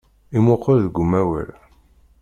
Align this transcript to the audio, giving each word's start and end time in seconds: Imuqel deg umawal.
Imuqel 0.37 0.77
deg 0.85 0.95
umawal. 1.03 1.51